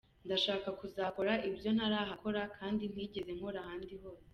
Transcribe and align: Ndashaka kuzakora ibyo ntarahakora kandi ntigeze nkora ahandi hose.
Ndashaka 0.25 0.67
kuzakora 0.79 1.33
ibyo 1.49 1.69
ntarahakora 1.75 2.41
kandi 2.57 2.83
ntigeze 2.91 3.31
nkora 3.37 3.57
ahandi 3.63 3.95
hose. 4.01 4.27